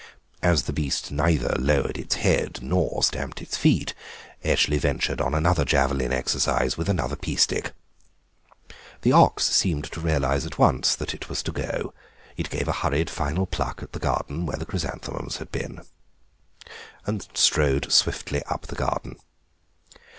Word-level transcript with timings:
As 0.41 0.63
the 0.63 0.73
beast 0.73 1.11
neither 1.11 1.55
lowered 1.59 1.95
its 1.95 2.15
head 2.15 2.57
nor 2.63 3.03
stamped 3.03 3.39
its 3.39 3.55
feet 3.55 3.93
Eshley 4.43 4.79
ventured 4.79 5.21
on 5.21 5.35
another 5.35 5.63
javelin 5.63 6.11
exercise 6.11 6.75
with 6.75 6.89
another 6.89 7.15
pea 7.15 7.35
stick. 7.35 7.71
The 9.03 9.11
ox 9.11 9.45
seemed 9.51 9.83
to 9.91 9.99
realise 10.01 10.43
at 10.43 10.57
once 10.57 10.95
that 10.95 11.13
it 11.13 11.29
was 11.29 11.43
to 11.43 11.51
go; 11.51 11.93
it 12.35 12.49
gave 12.49 12.67
a 12.67 12.71
hurried 12.81 13.11
final 13.11 13.45
pluck 13.45 13.83
at 13.83 13.91
the 13.93 13.99
bed 13.99 14.47
where 14.47 14.57
the 14.57 14.65
chrysanthemums 14.65 15.37
had 15.37 15.51
been, 15.51 15.81
and 17.05 17.27
strode 17.35 17.91
swiftly 17.91 18.41
up 18.49 18.63
the 18.65 18.75
garden. 18.75 19.17